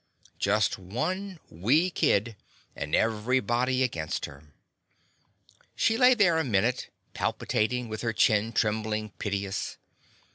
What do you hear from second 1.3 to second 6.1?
wee kid and everybody against her. She